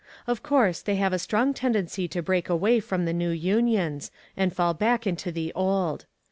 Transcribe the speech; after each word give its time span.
Of 0.25 0.41
course, 0.41 0.81
they 0.81 0.95
have 0.95 1.13
a 1.13 1.19
strong 1.19 1.53
tendency 1.53 2.07
to 2.07 2.23
break 2.23 2.49
away 2.49 2.79
from 2.79 3.05
the 3.05 3.13
new 3.13 3.29
unions, 3.29 4.09
and 4.35 4.51
fall 4.51 4.73
back 4.73 5.05
into 5.05 5.31
the 5.31 5.53
old. 5.53 6.07